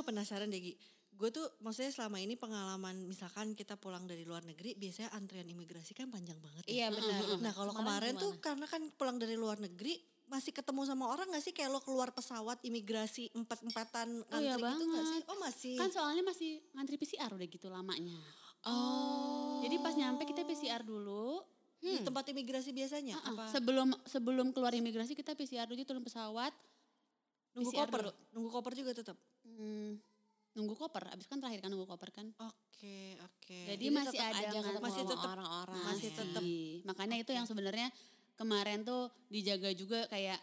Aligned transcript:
juga 0.00 0.08
penasaran 0.08 0.48
deh 0.48 0.58
Gi. 0.58 0.74
Gue 1.12 1.28
tuh 1.28 1.44
maksudnya 1.60 1.92
selama 1.92 2.16
ini 2.16 2.32
pengalaman 2.32 3.04
misalkan 3.04 3.52
kita 3.52 3.76
pulang 3.76 4.08
dari 4.08 4.24
luar 4.24 4.40
negeri 4.40 4.72
biasanya 4.72 5.12
antrian 5.12 5.44
imigrasi 5.44 5.92
kan 5.92 6.08
panjang 6.08 6.40
banget. 6.40 6.64
ya. 6.64 6.88
Iya 6.88 6.96
benar. 6.96 7.20
Nah 7.44 7.52
kalau 7.52 7.76
kemarin 7.76 8.16
tuh 8.16 8.40
karena 8.40 8.64
kan 8.64 8.80
pulang 8.96 9.20
dari 9.20 9.36
luar 9.36 9.60
negeri 9.60 10.00
masih 10.30 10.54
ketemu 10.54 10.86
sama 10.86 11.10
orang 11.10 11.26
gak 11.34 11.42
sih 11.42 11.50
kayak 11.50 11.74
lo 11.74 11.82
keluar 11.82 12.14
pesawat 12.14 12.62
imigrasi 12.62 13.34
empat-empatan 13.34 14.22
Oh 14.30 14.38
iya 14.40 14.54
gitu 14.54 14.84
gak 14.88 15.04
sih? 15.04 15.20
Oh 15.28 15.36
masih. 15.42 15.76
Kan 15.76 15.90
soalnya 15.92 16.22
masih 16.24 16.62
ngantri 16.72 16.96
PCR 16.96 17.28
udah 17.28 17.48
gitu 17.50 17.66
lamanya. 17.68 18.16
Oh. 18.64 19.60
Jadi 19.60 19.76
pas 19.82 19.92
nyampe 19.92 20.24
kita 20.24 20.46
PCR 20.48 20.80
dulu. 20.86 21.44
Di 21.80 22.00
tempat 22.04 22.28
imigrasi 22.28 22.76
biasanya 22.76 23.16
Ah, 23.24 23.32
apa? 23.32 23.44
Sebelum 23.56 23.92
sebelum 24.04 24.52
keluar 24.52 24.72
imigrasi 24.72 25.16
kita 25.16 25.32
PCR 25.32 25.64
dulu 25.64 25.80
turun 25.84 26.04
pesawat. 26.04 26.52
Nunggu 27.56 27.72
PCR 27.72 27.88
koper, 27.88 28.00
dulu. 28.04 28.12
nunggu 28.36 28.48
koper 28.52 28.72
juga 28.76 28.92
tetap. 28.94 29.16
Hmm, 29.60 30.00
nunggu 30.56 30.72
koper. 30.72 31.12
Abis 31.12 31.28
kan 31.28 31.36
terakhir 31.36 31.60
kan 31.60 31.68
nunggu 31.68 31.84
koper 31.84 32.08
kan. 32.10 32.26
Oke, 32.40 33.20
oke. 33.20 33.60
Jadi, 33.68 33.76
Jadi 33.76 33.86
masih 33.92 34.18
ada 34.18 34.40
aja 34.40 34.48
ketemu 34.56 34.80
masih 34.80 35.04
tetap- 35.04 35.28
orang-orang. 35.28 35.84
masih 35.84 36.10
tetap. 36.10 36.42
Makanya 36.82 37.16
itu 37.20 37.30
yang 37.30 37.44
sebenarnya 37.44 37.92
kemarin 38.34 38.80
tuh 38.80 39.12
dijaga 39.28 39.68
juga 39.76 40.08
kayak 40.08 40.40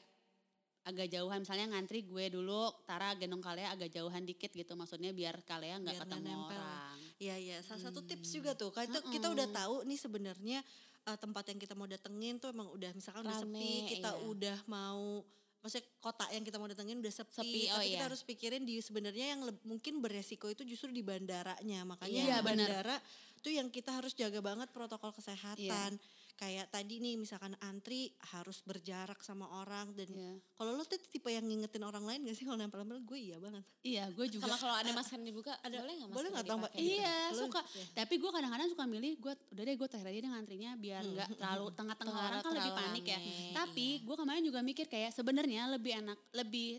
agak 0.88 1.12
jauhan 1.12 1.44
misalnya 1.44 1.68
ngantri 1.76 2.08
gue 2.08 2.32
dulu 2.32 2.72
Tara 2.88 3.12
gendong 3.20 3.44
Kalea 3.44 3.76
agak 3.76 3.92
jauhan 3.92 4.24
dikit 4.24 4.56
gitu 4.56 4.72
maksudnya 4.72 5.12
biar 5.12 5.44
Kalea 5.44 5.82
nggak 5.84 6.00
ketemu 6.00 6.24
nempel. 6.24 6.56
orang. 6.56 6.96
Iya 7.18 7.36
iya, 7.36 7.58
salah 7.60 7.82
satu 7.82 8.06
tips 8.06 8.30
juga 8.32 8.54
tuh. 8.54 8.70
Kan 8.72 8.88
itu 8.88 9.02
kita 9.12 9.28
udah 9.28 9.50
tahu 9.52 9.84
nih 9.84 10.00
sebenarnya 10.00 10.60
eh, 11.04 11.18
tempat 11.18 11.44
yang 11.50 11.60
kita 11.60 11.74
mau 11.74 11.90
datengin 11.90 12.38
tuh 12.38 12.54
emang 12.54 12.70
udah 12.70 12.92
misalkan 12.94 13.26
udah 13.26 13.36
Rame, 13.36 13.60
sepi, 13.60 13.74
kita 13.90 14.12
iya. 14.14 14.24
udah 14.24 14.58
mau 14.68 15.24
maksudnya 15.62 15.86
kota 16.00 16.26
yang 16.32 16.44
kita 16.46 16.58
mau 16.62 16.70
datengin 16.70 17.02
udah 17.02 17.14
sepi, 17.14 17.34
Sepi, 17.34 17.62
oh 17.74 17.82
tapi 17.82 17.86
kita 17.92 17.98
iya. 17.98 18.08
harus 18.08 18.22
pikirin 18.24 18.64
di 18.64 18.80
sebenarnya 18.80 19.36
yang 19.36 19.42
mungkin 19.66 20.00
beresiko 20.00 20.48
itu 20.48 20.64
justru 20.64 20.94
di 20.94 21.02
bandaranya. 21.02 21.84
Makanya 21.84 22.24
Iya, 22.24 22.38
bandara 22.46 22.98
tuh 23.42 23.54
yang 23.54 23.68
kita 23.70 23.96
harus 23.98 24.14
jaga 24.18 24.42
banget 24.42 24.70
protokol 24.72 25.14
kesehatan. 25.14 25.98
Kayak 26.38 26.70
tadi 26.70 26.98
nih 26.98 27.18
misalkan 27.18 27.58
antri 27.60 28.08
harus 28.30 28.62
berjarak 28.62 29.18
sama 29.20 29.50
orang 29.56 29.90
dan 29.92 30.06
Iya. 30.08 30.38
kalau 30.54 30.72
lo 30.72 30.84
tuh 30.84 31.02
tipe 31.02 31.26
yang 31.28 31.42
ngingetin 31.42 31.82
orang 31.82 32.06
lain 32.06 32.22
gak 32.24 32.34
sih 32.34 32.46
kalau 32.46 32.56
nempel-nempel 32.56 33.02
gue 33.02 33.18
iya 33.20 33.38
banget. 33.38 33.66
Iya 33.82 34.04
gue 34.08 34.26
juga. 34.30 34.46
Sama 34.46 34.58
kalau 34.60 34.76
ada 34.76 34.92
masker 34.92 35.18
dibuka, 35.20 35.58
Ada- 35.60 35.82
boleh 35.82 35.94
nggak 35.96 36.08
boleh 36.08 36.30
masker 36.30 36.32
nggak 36.32 36.46
tambah- 36.48 36.72
dipakai? 36.72 36.94
Iya 36.94 37.16
Lu- 37.28 37.40
suka. 37.44 37.62
Tapi 37.92 38.14
gue 38.16 38.30
kadang-kadang 38.30 38.68
suka 38.68 38.84
milih 38.86 39.14
gue 39.18 39.34
udah 39.34 39.64
deh 39.64 39.76
gue 39.76 39.88
terakhir 39.88 40.08
aja 40.08 40.20
deh 40.20 40.32
ngantrinya 40.32 40.72
biar 40.76 41.02
nggak 41.04 41.30
terlalu 41.36 41.66
tengah-tengah 41.80 42.14
orang 42.24 42.40
kan 42.40 42.54
lebih 42.54 42.72
panik 42.76 43.06
ya. 43.08 43.18
rame, 43.18 43.38
Tapi 43.52 43.88
gue 44.00 44.16
kemarin 44.16 44.44
juga 44.44 44.60
mikir 44.62 44.86
kayak 44.86 45.12
sebenarnya 45.12 45.62
lebih 45.68 45.94
enak 45.98 46.18
lebih 46.32 46.70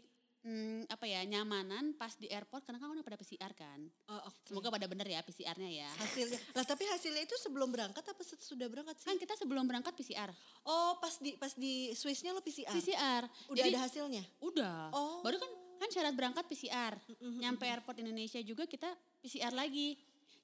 hmm, 0.48 0.88
apa 0.88 1.04
ya 1.04 1.20
nyamanan 1.28 1.92
pas 2.00 2.16
di 2.16 2.24
airport 2.32 2.64
karena 2.64 2.80
kan 2.80 2.88
udah 2.88 3.04
pada 3.04 3.20
PCR 3.20 3.52
kan. 3.52 3.84
Oh, 4.08 4.32
oke. 4.32 4.48
Semoga 4.48 4.72
pada 4.72 4.88
bener 4.88 5.04
ya 5.04 5.20
PCR-nya 5.20 5.68
ya. 5.68 5.91
hasilnya. 6.00 6.41
Lah 6.56 6.64
tapi 6.64 6.88
hasilnya 6.88 7.22
itu 7.28 7.36
sebelum 7.36 7.68
berangkat 7.68 8.00
apa 8.00 8.22
sudah 8.24 8.66
berangkat 8.72 8.96
sih? 8.96 9.06
Kan 9.12 9.20
kita 9.20 9.36
sebelum 9.36 9.69
berangkat 9.69 9.92
PCR. 9.92 10.32
Oh, 10.64 10.96
pas 10.96 11.20
di 11.20 11.36
pas 11.36 11.52
di 11.52 11.92
Swissnya 11.92 12.32
lo 12.32 12.41
PCR. 12.41 12.72
PCR. 12.72 13.28
Udah 13.52 13.60
Jadi- 13.60 13.76
ada 13.76 13.80
hasilnya. 13.84 14.24
Udah. 14.41 14.88
Oh. 14.96 15.20
Baru 15.20 15.36
kan 15.36 15.52
kan 15.78 15.88
syarat 15.92 16.16
berangkat 16.16 16.44
PCR. 16.48 16.96
Nyampe 17.20 17.69
airport 17.69 18.00
Indonesia 18.00 18.41
juga 18.41 18.64
kita 18.64 18.88
PCR 19.20 19.52
lagi. 19.52 19.94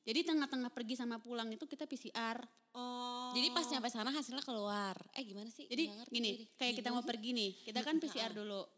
Jadi 0.04 0.20
tengah-tengah 0.20 0.68
pergi 0.68 1.00
sama 1.00 1.16
pulang 1.16 1.48
itu 1.48 1.64
kita 1.64 1.88
PCR. 1.88 2.36
Oh. 2.76 3.32
Jadi 3.32 3.48
pas 3.56 3.64
nyampe 3.64 3.88
sana 3.88 4.12
hasilnya 4.12 4.44
keluar. 4.44 5.00
Eh 5.16 5.24
gimana 5.24 5.48
sih? 5.48 5.64
Jadi 5.64 5.88
gini, 6.12 6.44
kayak 6.60 6.76
kita 6.76 6.92
mau 6.92 7.00
pergi 7.00 7.32
nih, 7.32 7.50
kita 7.64 7.80
kan 7.80 7.96
PCR 7.96 8.36
dulu. 8.36 8.68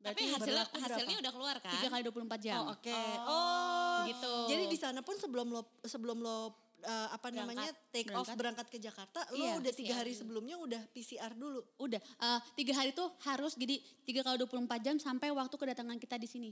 Tapi 0.00 0.32
hasilnya 0.32 0.64
hasilnya 0.66 1.16
udah 1.20 1.32
keluar 1.32 1.56
kan? 1.60 1.72
Tiga 1.76 1.88
kali 1.88 2.02
24 2.02 2.40
jam. 2.40 2.56
Oh, 2.58 2.72
oke. 2.72 2.98
Oh. 3.20 4.00
Gitu. 4.08 4.32
Jadi 4.48 4.64
di 4.66 4.78
sana 4.78 5.00
pun 5.00 5.14
sebelum 5.14 5.52
lo 5.52 5.62
sebelum 5.84 6.18
lo 6.18 6.52
eh, 6.80 7.08
apa 7.12 7.28
namanya 7.28 7.68
take 7.92 8.08
off 8.10 8.24
Berangkat. 8.24 8.36
berangkat 8.36 8.66
ke 8.72 8.78
Jakarta, 8.80 9.20
lo 9.30 9.36
Iya, 9.36 9.60
udah 9.60 9.72
tiga 9.72 9.94
hari 9.94 10.16
sebelumnya 10.16 10.56
udah 10.56 10.80
PCR 10.90 11.36
dulu. 11.36 11.60
Udah, 11.76 12.00
eh, 12.00 12.40
tiga 12.56 12.72
hari 12.72 12.90
tuh 12.90 13.12
harus 13.22 13.52
jadi 13.54 13.76
tiga 14.02 14.24
kali 14.24 14.40
24 14.40 14.80
jam 14.80 14.96
sampai 14.96 15.28
waktu 15.28 15.52
kedatangan 15.52 16.00
kita 16.00 16.16
di 16.16 16.24
sini. 16.24 16.50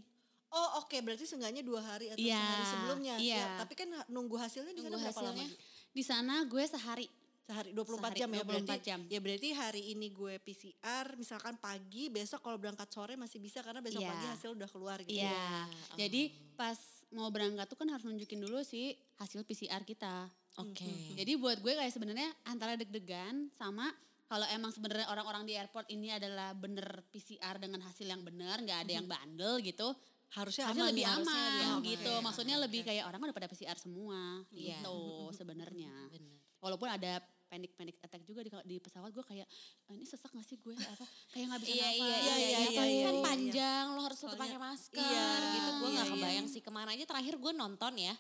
Oh 0.49 0.81
oke, 0.81 0.97
berarti 1.01 1.25
seenggaknya 1.25 1.61
dua 1.61 1.81
hari 1.81 2.09
atau 2.09 2.21
Iya, 2.21 2.37
sehari 2.37 2.65
sebelumnya. 2.67 3.15
iya. 3.17 3.37
Ya, 3.37 3.47
tapi 3.61 3.73
kan 3.73 3.89
nunggu 4.09 4.37
hasilnya 4.37 4.73
di 4.73 4.81
sana 4.81 4.97
Nunggu 4.97 5.05
berapa 5.05 5.21
lama? 5.21 5.33
hasilnya. 5.33 5.47
Gi? 5.47 5.57
Di 5.93 6.03
sana 6.05 6.35
gue 6.45 6.65
sehari. 6.65 7.07
Sehari 7.49 7.73
24 7.73 7.97
Sehari, 7.97 8.19
jam 8.21 8.29
ya 8.29 8.45
24 8.45 8.45
berarti. 8.45 8.77
jam. 8.85 9.01
Ya 9.09 9.19
berarti 9.19 9.49
hari 9.51 9.83
ini 9.89 10.13
gue 10.13 10.37
PCR 10.39 11.17
misalkan 11.17 11.57
pagi, 11.57 12.13
besok 12.13 12.45
kalau 12.45 12.61
berangkat 12.61 12.85
sore 12.89 13.17
masih 13.17 13.41
bisa 13.41 13.65
karena 13.65 13.81
besok 13.81 14.05
Iya. 14.05 14.13
pagi 14.13 14.27
hasil 14.29 14.51
udah 14.53 14.69
keluar 14.69 15.01
gitu. 15.01 15.17
Iya. 15.17 15.65
Jadi 15.97 16.29
pas 16.55 16.77
mau 17.09 17.33
berangkat 17.33 17.65
tuh 17.65 17.75
kan 17.75 17.89
harus 17.89 18.05
nunjukin 18.05 18.37
dulu 18.37 18.61
sih 18.61 18.93
hasil 19.17 19.41
PCR 19.43 19.81
kita. 19.81 20.29
Oke. 20.61 21.17
Jadi 21.17 21.33
buat 21.35 21.57
gue 21.57 21.73
kayak 21.73 21.89
sebenarnya 21.89 22.29
antara 22.45 22.77
deg-degan 22.77 23.49
sama 23.51 23.89
kalau 24.29 24.45
emang 24.47 24.69
sebenarnya 24.69 25.09
orang-orang 25.09 25.49
di 25.49 25.57
airport 25.57 25.89
ini 25.89 26.13
adalah 26.13 26.53
bener 26.53 26.85
PCR 27.09 27.57
dengan 27.57 27.81
hasil 27.81 28.05
yang 28.05 28.21
benar, 28.21 28.61
nggak 28.61 28.85
ada 28.85 28.93
yang 28.93 29.09
bandel 29.09 29.57
gitu. 29.65 29.89
Harusnya 30.29 30.69
Harusnya 30.69 30.85
aman 30.85 30.93
lebih 30.93 31.01
ya, 31.01 31.09
aman 31.09 31.25
harusnya 31.25 31.41
lebih 31.41 31.65
aman. 31.65 31.81
gitu. 31.89 32.13
Oke, 32.13 32.25
Maksudnya 32.29 32.57
lebih 32.61 32.81
kayak 32.85 33.05
orang 33.09 33.21
udah 33.23 33.33
pada 33.33 33.49
PCR 33.49 33.79
semua 33.81 34.45
Iya. 34.53 34.85
gitu 34.85 34.99
sebenarnya. 35.41 35.97
Bener. 36.13 36.37
Walaupun 36.61 36.93
ada 36.93 37.25
panic-panic 37.49 37.97
attack 37.99 38.23
juga 38.23 38.41
di, 38.41 38.51
di 38.63 38.77
pesawat 38.77 39.09
gue 39.09 39.25
kayak 39.25 39.49
"Ah, 39.85 39.93
ini 39.93 40.05
sesak 40.05 40.29
gak 40.29 40.45
sih 40.45 40.55
gue 40.55 40.71
apa 40.71 41.05
kayak 41.33 41.47
nggak 41.49 41.61
bisa 41.61 41.73
Iya 41.73 41.83
nafas. 41.83 41.97
iya 41.99 42.05
iya, 42.07 42.19
Iya, 42.19 42.35
iya, 42.37 42.37
iya, 42.39 42.59
iya, 42.61 43.03
kan 43.03 43.15
iya. 43.15 43.25
panjang 43.25 43.85
lo 43.89 44.01
harus 44.03 44.19
tetap 44.19 44.37
pakai 44.37 44.59
masker 44.59 45.01
Iya, 45.01 45.27
gitu. 45.51 45.71
Gue 45.75 45.89
iya, 45.89 45.95
nggak 45.95 46.07
iya. 46.07 46.15
kebayang 46.15 46.47
sih 46.47 46.61
ke 46.61 46.71
mana 46.71 46.89
aja 46.91 47.05
terakhir 47.05 47.35
gue 47.35 47.53
nonton 47.53 47.93
ya. 47.97 48.15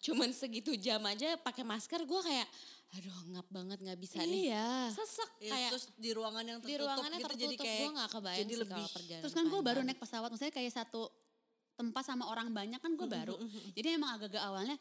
Cuman 0.00 0.28
segitu 0.30 0.74
jam 0.76 1.00
aja 1.02 1.28
pakai 1.36 1.62
masker 1.62 2.02
gue 2.02 2.20
kayak 2.22 2.48
aduh 2.92 3.18
ngap 3.30 3.48
banget 3.48 3.78
nggak 3.80 3.96
bisa 3.96 4.20
nih. 4.20 4.50
Iya. 4.50 4.68
Sesek 4.90 5.30
Ya, 5.38 5.48
kayak 5.48 5.70
terus 5.72 5.84
di 5.94 6.10
ruangan 6.10 6.44
yang 6.44 6.58
di 6.58 6.66
tertutup 6.68 6.84
ruangannya 6.84 7.16
gitu 7.16 7.24
tertutup 7.24 7.42
jadi 7.42 7.56
kayak 7.56 7.78
gue 7.78 7.90
nggak 7.94 8.10
kebayang 8.10 8.38
jadi 8.38 8.52
sih 8.52 8.60
lebih 8.60 8.74
kalau 8.76 8.92
perjalanan. 8.92 9.22
Terus 9.22 9.32
kan 9.32 9.44
gue 9.46 9.60
baru 9.62 9.80
naik 9.80 9.98
pesawat, 9.98 10.28
maksudnya 10.28 10.52
kayak 10.52 10.72
satu 10.72 11.02
tempat 11.72 12.04
sama 12.04 12.24
orang 12.26 12.50
banyak 12.50 12.76
kan 12.78 12.92
gue 12.92 13.08
baru. 13.08 13.34
Jadi 13.72 13.88
emang 13.90 14.12
agak-agak 14.12 14.44
awalnya, 14.44 14.76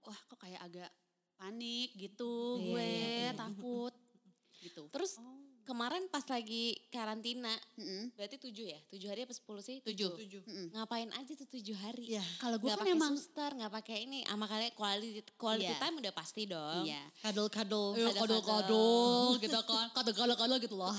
wah 0.00 0.18
kok 0.22 0.38
kayak 0.38 0.62
agak 0.62 0.90
panik 1.36 1.92
gitu, 1.94 2.32
Iya, 2.56 2.64
gue 2.66 2.82
iya, 2.82 3.08
iya. 3.22 3.30
takut 3.32 3.94
gitu. 4.64 4.82
Terus 4.88 5.20
kemarin 5.62 6.06
pas 6.06 6.22
lagi 6.22 6.78
karantina, 6.88 7.50
Mm-mm. 7.74 8.14
berarti 8.14 8.38
tujuh 8.38 8.66
ya? 8.66 8.78
Tujuh 8.86 9.06
hari 9.06 9.22
apa 9.22 9.34
sepuluh 9.34 9.58
sih? 9.58 9.82
Tujuh. 9.82 10.14
Tujuh. 10.16 10.42
Ngapain 10.70 11.10
aja 11.10 11.32
tuh 11.34 11.48
tujuh 11.48 11.74
hari? 11.74 12.06
Iya. 12.08 12.22
Kalau 12.38 12.56
gue 12.56 12.66
Nggak 12.66 12.78
kan 12.78 12.86
pakai 12.86 12.94
emang, 12.94 13.12
suster, 13.14 13.50
nggak 13.52 13.72
pakai 13.74 13.96
ini. 14.04 14.20
Sama 14.22 14.46
kalian 14.46 14.72
quality, 14.72 15.20
quality 15.34 15.66
Iya. 15.68 15.78
time 15.78 15.96
udah 15.98 16.12
pasti 16.12 16.42
dong. 16.46 16.82
iya. 16.84 17.02
Kadol-kadol. 17.20 17.88
Ayo 17.92 18.10
Kadal-kadal. 18.12 18.22
kadal-kadal 18.22 19.26
gitu 19.42 19.58
kan, 19.60 19.86
kadal-kadal 19.92 20.56
gitu 20.56 20.76
loh. 20.76 20.94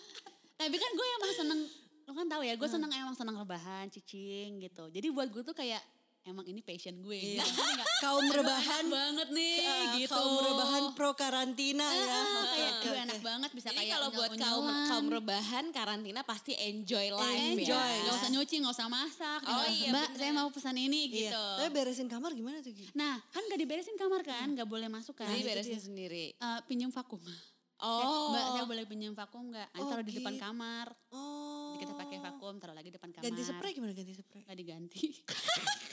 Tapi 0.58 0.76
kan 0.76 0.90
gue 0.90 1.06
emang 1.12 1.32
seneng, 1.34 1.60
lo 2.04 2.12
kan 2.12 2.26
tahu 2.28 2.42
ya, 2.42 2.54
gue 2.54 2.68
seneng 2.70 2.90
emang 2.90 3.12
seneng 3.12 3.34
rebahan, 3.34 3.90
cicing 3.90 4.62
gitu. 4.62 4.86
Jadi 4.88 5.06
buat 5.10 5.26
gue 5.28 5.42
tuh 5.42 5.52
kayak 5.52 5.82
emang 6.24 6.44
ini 6.44 6.60
passion 6.60 6.96
gue. 6.98 7.36
Iya. 7.36 7.44
Nggak? 7.44 7.88
Kaum 8.00 8.26
rebahan 8.26 8.84
banget 8.88 9.28
nih 9.30 9.54
eh, 9.60 9.84
gitu. 9.98 10.10
Kaum 10.10 10.34
rebahan 10.38 10.84
pro 10.92 11.12
karantina 11.12 11.84
ya. 11.84 12.04
Ah, 12.08 12.44
kayak 12.48 12.72
Oke, 12.74 12.82
gue 12.82 12.90
oke. 12.90 13.04
enak 13.04 13.20
banget 13.20 13.50
bisa 13.52 13.68
Jadi 13.68 13.76
kayak 13.78 13.92
kalau 13.94 14.08
buat 14.10 14.30
kaum 14.30 14.40
unyel-unyelan. 14.64 14.88
kaum 14.88 15.06
rebahan 15.10 15.64
karantina 15.70 16.20
pasti 16.22 16.52
enjoy 16.54 17.06
life 17.10 17.60
Enjoy. 17.60 17.76
ya. 17.94 18.04
Gak 18.04 18.14
usah 18.16 18.30
nyuci, 18.30 18.54
gak 18.58 18.72
usah 18.72 18.88
masak. 18.88 19.40
Oh 19.42 19.66
iya, 19.66 19.88
Mbak, 19.90 20.06
bener. 20.06 20.18
saya 20.18 20.30
mau 20.32 20.48
pesan 20.48 20.76
ini 20.76 21.00
Iya. 21.06 21.12
gitu. 21.28 21.44
Tapi 21.60 21.70
beresin 21.70 22.08
kamar 22.08 22.30
gimana 22.32 22.56
tuh? 22.58 22.72
Nah, 22.92 23.20
kan 23.28 23.42
gak 23.44 23.60
diberesin 23.60 23.94
kamar 23.94 24.20
kan, 24.22 24.46
gak 24.50 24.66
boleh 24.66 24.88
masuk 24.88 25.14
kan. 25.14 25.28
Jadi 25.28 25.40
Itu 25.40 25.48
beresin 25.50 25.80
sendiri. 25.82 26.32
Eh, 26.32 26.60
pinjem 26.64 26.88
vakum. 26.88 27.20
Oh. 27.76 28.32
Mbak, 28.32 28.44
saya 28.48 28.64
boleh 28.64 28.84
pinjem 28.86 29.12
vakum 29.12 29.50
gak? 29.50 29.66
Nanti 29.68 29.82
Oh, 29.82 29.90
taruh 29.90 30.06
di 30.06 30.14
depan 30.14 30.32
gitu. 30.32 30.40
kamar. 30.40 30.86
Oh. 31.10 31.74
Jadi 31.74 31.84
kita 31.84 31.92
pakai 31.94 32.18
vakum, 32.18 32.54
taruh 32.56 32.72
lagi 32.72 32.88
depan 32.88 33.10
kamar. 33.10 33.24
Ganti 33.26 33.42
spray 33.44 33.72
gimana 33.74 33.92
ganti 33.92 34.14
spray? 34.14 34.40
Gak 34.40 34.56
diganti. 34.56 35.04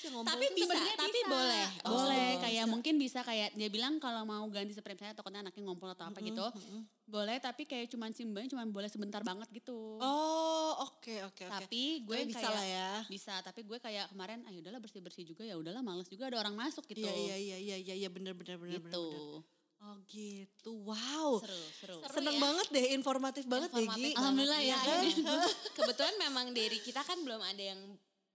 Yang 0.00 0.12
ngompol 0.14 0.30
Tapi 0.30 0.46
bisa, 0.52 0.74
tapi 0.94 1.10
bisa. 1.12 1.28
boleh. 1.28 1.66
Oh, 1.80 1.90
boleh, 1.96 2.28
bisa. 2.30 2.42
kayak 2.42 2.64
mungkin 2.66 2.94
bisa 2.96 3.20
kayak 3.20 3.48
dia 3.52 3.68
bilang 3.68 3.96
kalau 3.96 4.22
mau 4.22 4.44
ganti 4.46 4.70
spray 4.70 4.92
misalnya 4.92 5.12
takutnya 5.12 5.40
anaknya 5.42 5.62
ngompol 5.62 5.90
atau 5.90 6.06
apa 6.06 6.18
gitu. 6.20 6.46
Boleh, 7.04 7.36
tapi 7.38 7.64
kayak 7.64 7.88
cuman 7.88 8.10
simbang 8.10 8.46
cuman 8.46 8.68
boleh 8.68 8.86
sebentar 8.86 9.20
banget 9.20 9.48
gitu. 9.50 9.96
Oh, 9.98 10.72
oke 10.84 11.24
oke 11.26 11.42
oke. 11.42 11.54
Tapi 11.64 11.82
gue 12.02 12.16
Tapi 12.16 12.28
bisa 12.28 12.38
kayak 12.40 12.54
lah 12.54 12.66
ya. 12.66 12.90
Bisa, 13.04 13.34
tapi 13.40 13.60
gue 13.62 13.78
kayak 13.78 14.06
kemarin 14.08 14.44
ah 14.44 14.52
udahlah 14.52 14.78
bersih-bersih 14.78 15.24
juga 15.24 15.42
ya 15.42 15.54
udahlah 15.54 15.80
males 15.80 16.06
juga 16.06 16.26
ada 16.26 16.36
orang 16.36 16.54
masuk 16.54 16.84
gitu. 16.86 17.00
Iya 17.00 17.12
iya 17.14 17.36
iya 17.36 17.56
iya 17.58 17.76
iya 17.78 17.94
iya 17.96 18.08
bener 18.08 18.32
bener 18.32 18.56
bener 18.56 18.76
Gitu. 18.76 18.86
bener. 18.86 19.24
bener. 19.34 19.56
Oh 19.78 19.94
gitu, 20.06 20.74
wow. 20.82 21.38
Seru, 21.38 21.54
seru. 21.72 21.96
Seru 22.02 22.12
Seneng 22.12 22.34
ya. 22.34 22.42
banget 22.42 22.66
deh, 22.68 22.86
informatif 22.92 23.44
banget 23.46 23.70
deh 23.70 23.78
Informatif 23.78 23.94
Gi. 23.94 24.02
banget. 24.04 24.18
Alhamdulillah 24.18 24.58
ya. 24.58 24.66
Iya 24.66 24.78
kan? 24.82 25.02
Kebetulan 25.78 26.14
memang 26.18 26.46
dari 26.50 26.78
kita 26.78 27.00
kan 27.00 27.14
belum 27.22 27.38
ada 27.38 27.62
yang 27.62 27.78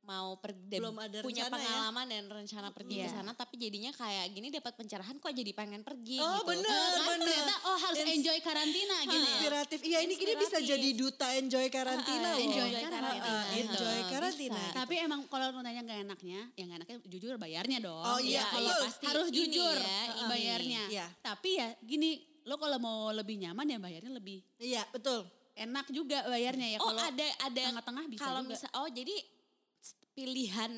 mau 0.04 0.36
pergi 0.36 0.68
dan 0.68 0.80
Belum 0.84 0.98
ada 0.98 1.18
punya 1.20 1.44
rencana 1.44 1.56
ya? 1.56 1.64
pengalaman 1.66 2.06
dan 2.06 2.24
rencana 2.28 2.68
pergi 2.70 2.96
ke 2.98 3.02
Iya. 3.02 3.12
sana 3.14 3.32
tapi 3.32 3.56
jadinya 3.56 3.92
kayak 3.92 4.26
gini 4.30 4.48
dapat 4.50 4.74
pencerahan 4.74 5.16
kok 5.16 5.32
jadi 5.32 5.52
pengen 5.52 5.80
pergi 5.80 6.20
Oh, 6.20 6.44
gitu. 6.44 6.52
bener. 6.52 6.90
Kan 6.94 7.08
bener. 7.10 7.28
ternyata 7.30 7.56
oh 7.64 7.78
harus 7.78 7.98
Ins- 7.98 8.12
enjoy 8.14 8.38
karantina 8.40 8.98
gitu 9.02 9.10
ya. 9.10 9.24
Inspiratif. 9.24 9.80
Iya 9.82 10.00
ini 10.02 10.14
ini 10.14 10.34
bisa 10.36 10.58
jadi 10.60 10.90
duta 10.92 11.28
enjoy 11.34 11.66
karantina 11.68 12.20
Ah, 12.26 12.34
loh. 12.34 12.44
enjoy 12.44 12.70
karantina. 12.74 13.24
ah, 13.26 13.46
Enjoy 13.54 13.96
Bisa. 13.98 14.10
karantina. 14.10 14.62
Tapi 14.74 14.94
emang 15.00 15.20
kalau 15.26 15.48
lu 15.50 15.62
nanya 15.62 15.82
gak 15.82 16.00
enaknya, 16.04 16.40
yang 16.54 16.68
gak 16.68 16.80
enaknya 16.80 16.98
jujur 17.06 17.34
bayarnya 17.38 17.80
dong. 17.80 18.02
Oh 18.02 18.20
iya, 18.20 18.44
Iya, 18.44 18.44
betul. 18.46 18.60
iya, 18.62 18.76
pasti. 18.84 19.06
harus 19.06 19.28
Ini 19.28 19.38
jujur 19.38 19.78
ya, 19.78 20.00
ini. 20.10 20.24
bayarnya. 20.28 20.84
Iya. 20.90 21.06
Tapi 21.22 21.50
ya 21.54 21.68
gini, 21.80 22.10
lo 22.44 22.56
kalau 22.58 22.76
mau 22.78 23.08
lebih 23.10 23.40
nyaman 23.40 23.66
ya 23.66 23.78
bayarnya 23.78 24.12
lebih 24.12 24.44
Iya 24.58 24.84
betul. 24.90 25.24
enak 25.56 25.88
juga 25.88 26.26
bayarnya 26.26 26.76
ya. 26.76 26.78
oh 26.78 26.90
kalau 26.90 27.04
ada 27.06 27.28
ada 27.40 27.62
tengah-tengah 27.72 28.06
bisa 28.06 28.20
kalau 28.22 28.42
juga. 28.42 28.52
misal 28.52 28.70
oh 28.76 28.90
jadi 28.90 29.16
pilihan 30.14 30.72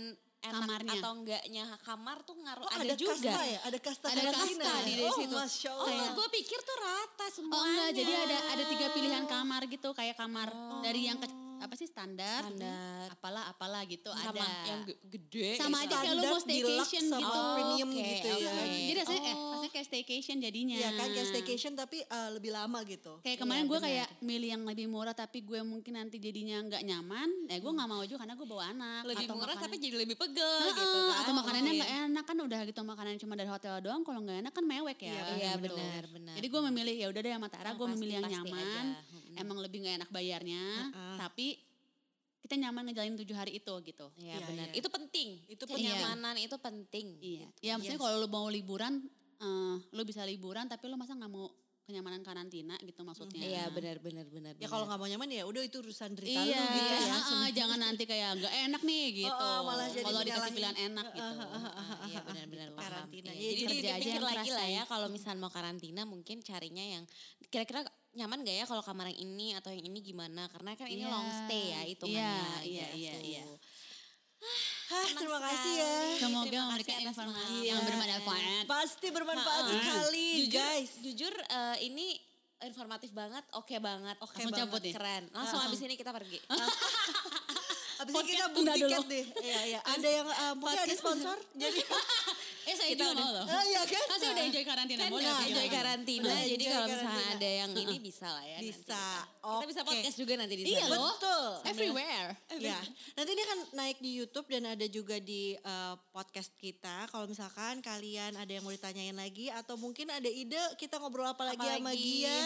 enak 0.45 0.61
Kamarnya. 0.61 0.93
atau 1.01 1.11
enggaknya 1.17 1.63
kamar 1.81 2.17
tuh 2.21 2.37
ngaruh 2.37 2.61
Oh, 2.61 2.69
ada, 2.69 2.85
ada, 2.85 2.93
juga. 2.93 3.17
kasta 3.17 3.41
ya? 3.43 3.59
Ada 3.65 3.77
kasta 3.81 4.05
Ada 4.13 4.21
kasta 4.29 4.69
ya? 4.69 4.85
di 4.85 4.93
oh, 5.01 5.15
situ. 5.17 5.33
Masya 5.35 5.71
Oh, 5.73 5.87
Allah. 5.89 6.09
gue 6.13 6.27
pikir 6.37 6.59
tuh 6.61 6.77
rata 6.77 7.25
semuanya. 7.33 7.57
Oh 7.57 7.63
enggak, 7.65 7.89
jadi 7.97 8.13
ada 8.13 8.37
ada 8.53 8.63
tiga 8.69 8.87
pilihan 8.93 9.23
kamar 9.25 9.61
gitu, 9.65 9.89
kayak 9.91 10.15
kamar 10.15 10.47
dari 10.81 11.01
yang 11.09 11.17
ke, 11.17 11.25
apa 11.65 11.73
sih 11.73 11.85
standar, 11.85 12.41
Standar. 12.44 13.06
apalah 13.12 13.44
apalah 13.47 13.81
gitu 13.83 14.07
sama 14.13 14.38
ada. 14.38 14.63
yang 14.63 14.79
ge- 14.83 15.01
gede. 15.03 15.50
Sama 15.56 15.81
gitu. 15.81 15.89
aja 15.89 15.95
kayak 16.00 16.13
lu 16.13 16.23
mau 16.23 16.39
staycation 16.39 17.03
sama 17.03 17.19
gitu. 17.19 17.39
premium 17.53 17.89
Oke, 17.89 18.03
gitu 18.06 18.27
ya. 18.29 18.51
oke. 18.51 18.65
Jadi 18.69 18.94
rasanya 18.95 19.21
eh 19.23 19.35
Oh. 19.35 19.50
rasanya 19.51 19.71
kayak 19.71 19.85
staycation 19.85 20.35
jadinya. 20.39 20.75
Iya 20.75 20.89
kan 20.91 21.07
kayak 21.09 21.27
staycation 21.27 21.73
tapi 21.73 21.97
eh, 22.00 22.29
lebih 22.31 22.51
lama 22.51 22.79
gitu. 22.83 23.13
Kayak 23.19 23.38
kemarin 23.39 23.63
Iya, 23.63 23.71
gue 23.71 23.79
kayak 23.81 24.07
milih 24.21 24.50
yang 24.51 24.63
lebih 24.63 24.85
murah 24.85 25.13
tapi 25.13 25.41
gue 25.41 25.59
mungkin 25.62 25.94
nanti 25.95 26.17
jadinya 26.17 26.62
nggak 26.62 26.83
nyaman. 26.83 27.29
Eh 27.47 27.57
gue 27.57 27.71
nggak 27.71 27.89
mau 27.89 28.03
juga 28.03 28.19
karena 28.21 28.35
gue 28.35 28.47
bawa 28.47 28.63
anak. 28.67 29.01
lebih 29.06 29.25
atau 29.25 29.35
murah 29.35 29.47
makanan- 29.51 29.63
tapi 29.65 29.75
jadi 29.79 29.95
lebih 29.97 30.15
pegel 30.15 30.45
Heeh, 30.62 30.71
gitu 30.71 31.00
kan. 31.01 31.19
Atau 31.19 31.33
makanannya 31.33 31.71
nggak 31.75 31.91
enak 32.06 32.23
kan 32.23 32.38
udah 32.39 32.59
gitu 32.63 32.81
makanan 32.81 33.13
cuma 33.17 33.33
dari 33.33 33.50
hotel 33.50 33.73
doang. 33.79 34.01
Kalau 34.01 34.19
nggak 34.21 34.38
enak 34.41 34.53
kan 34.53 34.63
mewek 34.63 35.00
ya. 35.01 35.13
Iya, 35.33 35.51
gitu. 35.56 35.63
benar, 35.65 36.03
benar. 36.07 36.33
Jadi 36.35 36.47
gue 36.47 36.62
memilih 36.63 36.95
ya 36.95 37.07
udah 37.09 37.21
deh 37.21 37.33
sama 37.33 37.47
Tara 37.47 37.71
gue 37.71 37.88
memilih 37.89 38.15
yang 38.19 38.29
nyaman. 38.38 38.85
aja. 38.94 39.23
Mm-mm. 39.35 39.41
Emang 39.41 39.57
lebih 39.59 39.77
nggak 39.79 39.95
enak 39.97 40.09
bayarnya. 40.09 40.63
Heeh. 40.87 41.17
Tapi 41.17 41.47
kita 42.39 42.55
nyaman 42.55 42.85
ngejalanin 42.85 43.17
tujuh 43.17 43.33
hari 43.33 43.51
itu 43.55 43.73
gitu. 43.83 44.07
Iya 44.15 44.37
Iya, 44.37 44.45
benar. 44.45 44.67
iya. 44.67 44.75
Itu 44.77 44.87
penting. 44.87 45.29
Itu 45.47 45.63
Kenyamanan 45.65 46.35
itu 46.37 46.55
penting. 46.57 47.07
Iya. 47.17 47.49
gitu. 47.49 47.61
Ya 47.61 47.73
maksudnya 47.75 47.97
Yes. 47.97 48.05
kalau 48.05 48.17
lu 48.17 48.27
mau 48.27 48.47
liburan, 48.47 49.01
eh 49.35 49.75
lu 49.89 50.01
bisa 50.01 50.21
liburan 50.23 50.65
tapi 50.65 50.85
lu 50.85 50.95
masa 50.95 51.13
nggak 51.13 51.27
mau 51.27 51.49
kenyamanan 51.83 52.21
karantina 52.21 52.73
gitu 52.79 53.01
maksudnya. 53.01 53.37
Iya 53.39 53.69
benar 53.69 53.97
benar 53.99 54.25
benar. 54.25 54.53
Ya 54.55 54.65
kalau 54.65 54.85
nggak 54.85 54.97
mau 54.97 55.05
nyaman 55.05 55.29
ya 55.31 55.43
udah 55.43 55.61
itu 55.61 55.77
urusan 55.79 56.13
derita 56.13 56.38
Iya, 56.39 56.57
lu 56.57 56.65
gitu 56.71 56.93
ya. 56.95 57.01
sebenarnya. 57.19 57.49
jangan 57.51 57.79
nanti 57.79 58.03
kayak 58.03 58.29
nggak 58.35 58.53
enak 58.63 58.81
nih 58.83 59.05
gitu. 59.15 59.29
Oh, 59.31 59.45
oh, 59.45 59.59
malah 59.63 59.85
jadi 59.88 60.01
Kalau 60.03 60.21
dikasih 60.23 60.49
pilihan 60.51 60.77
enak 60.83 61.07
gitu. 61.11 61.33
Iya 62.05 62.19
benar-benar 62.23 62.67
Gitu, 62.67 62.73
paham. 62.75 62.85
karantina. 62.88 63.29
Iya, 63.29 63.38
Iya, 63.38 63.49
Jadi 63.51 63.61
kerja 63.63 63.77
aja 63.85 63.93
dipikir 63.95 64.13
yang 64.13 64.25
lagi 64.27 64.49
lah 64.51 64.67
ya 64.67 64.83
kalau 64.85 65.07
misal 65.09 65.33
mau 65.35 65.49
karantina 65.49 66.01
mungkin 66.03 66.38
carinya 66.41 66.81
yang 66.83 67.03
kira-kira 67.49 67.85
nyaman 68.15 68.41
gak 68.41 68.56
ya 68.56 68.65
kalau 68.65 68.79
kamar 68.79 69.12
yang 69.12 69.19
ini 69.21 69.53
atau 69.53 69.69
yang 69.69 69.83
ini 69.83 70.00
gimana? 70.00 70.47
Karena 70.47 70.71
kan 70.73 70.88
ini 70.88 71.03
Iya. 71.03 71.12
long 71.12 71.27
stay 71.44 71.63
ya 71.69 71.81
itu 71.83 72.06
Iya, 72.07 72.31
kan. 72.31 72.62
iya, 72.63 72.88
iya, 72.95 73.15
iya. 73.19 73.44
Hah, 74.85 75.07
terima 75.12 75.39
kasih 75.41 75.71
ya. 75.73 75.94
Semoga 76.21 76.45
Terima 76.45 76.63
memberikan 76.69 77.00
informasi 77.01 77.41
pengalaman. 77.41 77.65
yang 77.65 77.81
bermanfaat. 77.81 78.63
Pasti 78.65 79.07
bermanfaat 79.09 79.63
sekali 79.67 80.27
Jujur, 80.45 80.53
guys. 80.53 80.91
jujur 81.01 81.33
eh, 81.33 81.77
ini 81.83 82.07
informatif 82.62 83.09
banget, 83.12 83.44
oke 83.51 83.75
banget, 83.79 84.15
oke 84.21 84.31
Langsung 84.31 84.53
banget, 84.53 84.69
cabut 84.69 84.81
keren. 84.85 85.23
Langsung 85.33 85.59
abis 85.59 85.79
ini 85.81 85.95
kita 85.95 86.13
pergi. 86.13 86.39
Abis 87.95 88.12
ini 88.12 88.27
kita 88.27 88.51
book 88.51 88.59
tunda 88.59 88.73
tiket 88.75 89.06
deh. 89.07 89.25
Iya, 89.39 89.59
iya. 89.65 89.79
Ada 89.81 90.09
yang 90.12 90.27
uh, 90.27 90.53
mungkin 90.59 90.79
ada 90.83 90.95
sponsor. 90.95 91.38
Jadi 91.56 91.79
saya 92.75 92.89
Kita 92.92 93.01
juga 93.01 93.12
udah- 93.12 93.25
mau 93.25 93.31
loh. 93.33 93.45
Ah, 93.48 93.63
iya 93.63 93.81
kan? 93.83 94.04
Kan 94.06 94.18
saya 94.19 94.31
udah 94.31 94.45
enjoy 94.45 94.63
karantina. 94.63 95.01
kan 95.01 95.10
nah, 95.12 95.19
sih, 95.19 95.48
enjoy 95.50 95.68
karantina, 95.68 96.25
Udah 96.25 96.42
jadi 96.45 96.63
kalau 96.68 96.88
misalnya 96.88 97.25
ada 97.36 97.50
yang 97.50 97.72
ini 97.74 97.98
bisa 97.98 98.27
lah 98.30 98.44
ya. 98.44 98.57
nanti 98.60 98.68
Bisa. 98.69 98.83
Kita, 98.86 99.06
kita 99.45 99.68
bisa 99.68 99.81
podcast 99.83 100.18
juga 100.18 100.33
nanti 100.36 100.54
di 100.54 100.63
sana. 100.63 100.72
Iya 100.72 100.86
loh. 100.89 101.10
Betul. 101.16 101.50
Everywhere. 101.66 102.30
Ya, 102.56 102.80
nanti 103.16 103.30
ini 103.31 103.42
akan 103.44 103.60
naik 103.74 103.98
di 104.00 104.12
YouTube 104.16 104.48
dan 104.48 104.63
ada 104.66 104.86
juga 104.88 105.16
di 105.19 105.56
uh, 105.60 105.95
podcast 106.12 106.51
kita. 106.56 107.07
Kalau 107.07 107.25
misalkan 107.25 107.80
kalian 107.80 108.36
ada 108.36 108.51
yang 108.51 108.63
mau 108.63 108.72
ditanyain 108.72 109.13
lagi 109.13 109.48
atau 109.50 109.75
mungkin 109.75 110.10
ada 110.10 110.27
ide 110.27 110.57
kita 110.75 110.98
ngobrol 110.98 111.27
apa 111.27 111.44
lagi 111.45 111.62
sama 111.62 111.92
Gia, 111.92 112.42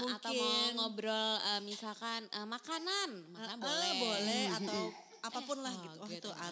mungkin 0.00 0.16
atau 0.16 0.32
mau 0.32 0.54
ngobrol 0.78 1.32
eh, 1.38 1.60
misalkan 1.62 2.20
eh, 2.26 2.46
makanan, 2.46 3.08
makanan 3.32 3.58
boleh. 3.60 3.92
boleh 3.98 4.44
atau 4.56 4.80
apa 5.22 5.38
pun 5.40 5.54
lah 5.56 5.70
Oh, 5.70 5.78
gitu. 5.80 5.98
Oh, 5.98 6.08
gitu. 6.08 6.18
itu 6.18 6.28
udah. 6.28 6.50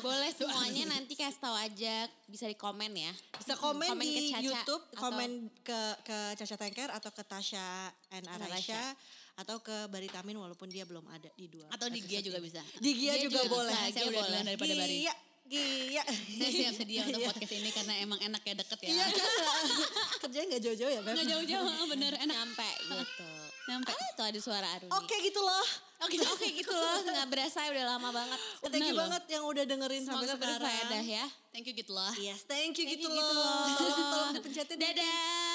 boleh 0.00 0.30
semuanya 0.32 0.84
nanti 0.88 1.12
kasih 1.12 1.36
tahu 1.38 1.52
aja 1.52 1.94
bisa 2.24 2.44
di 2.44 2.56
komen 2.56 2.88
ya. 2.90 3.12
Bisa 3.36 3.54
komen, 3.54 3.88
Komen 3.88 4.02
di 4.02 4.10
ke 4.10 4.22
Caca 4.30 4.40
YouTube, 4.40 4.82
atau- 4.88 4.98
komen 4.98 5.30
ke 5.60 5.80
ke 6.02 6.18
Caca 6.34 6.56
Tanker 6.58 6.88
atau 6.90 7.10
ke 7.10 7.22
Tasya 7.22 7.66
and 8.10 8.24
Atau 8.24 8.40
Araisha 8.42 8.82
atau 9.34 9.56
ke 9.58 9.88
Baritamin 9.88 10.36
walaupun 10.36 10.68
dia 10.68 10.84
belum 10.84 11.04
ada 11.06 11.28
di 11.34 11.44
dua. 11.46 11.68
Atau 11.68 11.88
di 11.88 12.00
Gia 12.00 12.20
juga 12.20 12.36
bisa. 12.38 12.60
Di 12.78 12.92
Gia, 12.94 13.16
Gia 13.16 13.22
juga, 13.22 13.40
juga 13.40 13.52
boleh. 13.52 13.68
bisa, 13.70 13.84
Saya 13.86 13.92
Gia 13.94 14.08
udah 14.10 14.22
bilang 14.22 14.44
daripada 14.44 14.72
Bari. 14.74 14.96
Gia, 15.52 15.60
Gia. 15.60 16.02
Saya 16.08 16.48
siap 16.50 16.74
sedia 16.74 17.00
untuk 17.04 17.20
Iya. 17.20 17.28
podcast 17.28 17.52
ini 17.52 17.70
karena 17.70 17.94
emang 18.00 18.16
enak 18.18 18.40
ya 18.40 18.54
deket 18.56 18.78
ya. 18.80 18.88
Iya 18.88 19.04
kan? 19.04 19.28
Kerjanya 20.24 20.46
nggak 20.48 20.62
jauh-jauh 20.64 20.88
ya, 20.90 21.00
Beb? 21.04 21.12
Nggak 21.12 21.28
jauh-jauh, 21.28 21.84
bener 21.86 22.12
enak. 22.16 22.32
Nyampe 22.32 22.70
gitu. 22.80 23.28
Nyampe. 23.62 23.92
Ah, 23.92 24.10
tuh 24.16 24.24
ada 24.24 24.38
suara 24.40 24.66
Aruni. 24.72 24.90
Oke 24.90 25.16
gitu 25.20 25.38
loh. 25.38 25.66
Oke, 26.02 26.16
Oke 26.18 26.48
gitu 26.50 26.72
loh, 26.72 26.98
nggak 27.06 27.28
berasa 27.28 27.62
udah 27.62 27.84
lama 27.94 28.08
banget. 28.10 28.40
Thank 28.64 28.80
you 28.82 28.96
loh. 28.96 29.06
banget 29.06 29.22
yang 29.28 29.44
udah 29.46 29.64
dengerin 29.68 30.02
sampai 30.02 30.24
Semoga 30.24 30.34
sekarang. 30.34 30.58
berfaedah 30.58 31.04
ya. 31.04 31.24
Thank 31.52 31.64
you 31.68 31.74
gitu 31.76 31.92
lah. 31.92 32.10
Yes, 32.16 32.42
thank 32.42 32.74
you 32.74 32.88
Thank 32.88 32.98
gitu 32.98 33.06
you 33.06 33.14
gitu 33.14 33.32
loh. 33.36 33.44
loh. 33.44 33.76
Tolong, 33.78 34.08
tolong 34.08 34.30
dipencetin. 34.34 34.76
Dadah. 34.80 35.51